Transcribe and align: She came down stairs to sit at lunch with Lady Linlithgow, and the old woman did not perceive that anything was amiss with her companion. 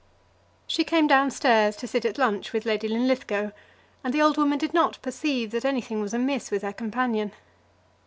She 0.65 0.83
came 0.83 1.05
down 1.05 1.29
stairs 1.29 1.75
to 1.75 1.87
sit 1.87 2.05
at 2.05 2.17
lunch 2.17 2.53
with 2.53 2.65
Lady 2.65 2.87
Linlithgow, 2.87 3.51
and 4.03 4.11
the 4.11 4.21
old 4.23 4.35
woman 4.35 4.57
did 4.57 4.73
not 4.73 4.97
perceive 5.03 5.51
that 5.51 5.63
anything 5.63 6.01
was 6.01 6.11
amiss 6.15 6.49
with 6.49 6.63
her 6.63 6.73
companion. 6.73 7.31